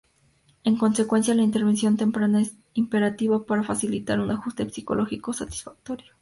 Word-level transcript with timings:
En 0.63 0.77
consecuencia, 0.77 1.35
la 1.35 1.43
intervención 1.43 1.95
temprana 1.95 2.41
es 2.41 2.55
imperativa 2.73 3.45
para 3.45 3.61
facilitar 3.61 4.19
un 4.19 4.31
ajuste 4.31 4.67
psicológico 4.67 5.31
satisfactorio. 5.31 6.15